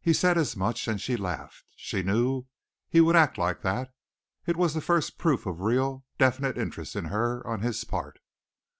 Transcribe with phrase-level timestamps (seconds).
[0.00, 1.66] He said as much and she laughed.
[1.76, 2.46] She knew
[2.88, 3.94] he would act like that,
[4.44, 8.18] it was the first proof of real, definite interest in her on his part.